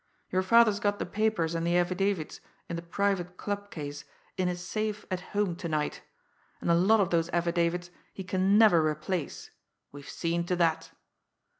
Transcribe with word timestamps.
Your 0.31 0.41
father's 0.41 0.79
got 0.79 0.97
the 0.97 1.05
papers 1.05 1.53
and 1.53 1.63
the 1.63 1.77
affidavits 1.77 2.41
in 2.67 2.75
the 2.75 2.81
'Private 2.81 3.37
Club' 3.37 3.69
case 3.69 4.03
in 4.35 4.47
his 4.47 4.59
safe 4.65 5.05
at 5.11 5.19
home 5.21 5.55
to 5.57 5.69
night, 5.69 6.01
and 6.59 6.71
a 6.71 6.73
lot 6.73 6.99
of 6.99 7.11
those 7.11 7.29
affidavits 7.29 7.91
he 8.11 8.23
can 8.23 8.57
never 8.57 8.83
replace 8.83 9.51
we've 9.91 10.09
seen 10.09 10.43
to 10.47 10.55
that! 10.55 10.89